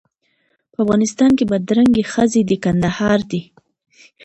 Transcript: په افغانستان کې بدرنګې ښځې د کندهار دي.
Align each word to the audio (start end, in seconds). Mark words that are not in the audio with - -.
په 0.73 0.77
افغانستان 0.83 1.31
کې 1.37 1.49
بدرنګې 1.51 2.03
ښځې 2.11 2.41
د 2.45 2.51
کندهار 2.63 3.19
دي. 3.31 3.41